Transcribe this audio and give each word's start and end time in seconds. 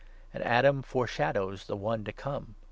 And 0.33 0.43
Adam 0.43 0.81
foreshadows 0.81 1.67
the 1.67 1.75
One 1.75 2.03
to 2.05 2.11
come. 2.11 2.55